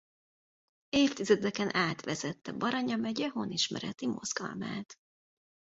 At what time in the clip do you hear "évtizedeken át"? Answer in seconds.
0.89-2.01